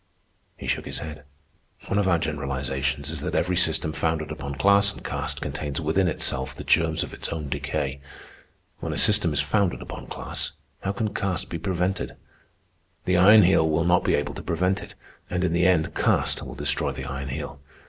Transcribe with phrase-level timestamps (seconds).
[0.57, 1.25] He shook his head.
[1.85, 6.07] "One of our generalizations is that every system founded upon class and caste contains within
[6.07, 8.01] itself the germs of its own decay.
[8.79, 12.15] When a system is founded upon class, how can caste be prevented?
[13.03, 14.95] The Iron Heel will not be able to prevent it,
[15.29, 17.59] and in the end caste will destroy the Iron Heel.